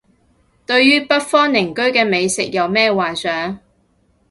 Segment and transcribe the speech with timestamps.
[0.65, 3.59] 對於北方鄰居嘅美食冇咩幻想